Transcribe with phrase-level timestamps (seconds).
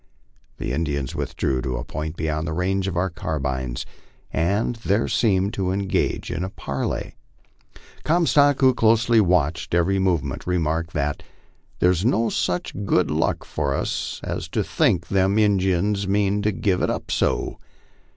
[0.57, 3.85] The Indians withdrew to a point beyond the range of our carbines,
[4.33, 7.13] and there seemed to engage in a parley.
[8.03, 11.21] Comstock, who had closely watched every movement, remarked that
[11.77, 16.81] "There's no sich good luck for us as to think them Injuns mean to give
[16.81, 17.59] it up so.